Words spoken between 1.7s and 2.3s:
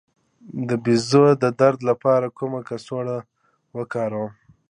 لپاره